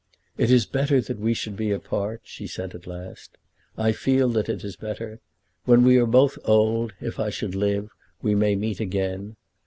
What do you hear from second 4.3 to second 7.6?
it is better. When we are both old, if I should